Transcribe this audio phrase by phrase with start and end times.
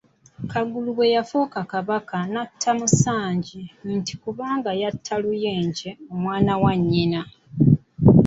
[0.51, 3.61] Kagulu bwe yafuuka Kabaka n'atta Musanje
[3.95, 7.21] nti kubanga yatta Luyenje omwana wa nnyina.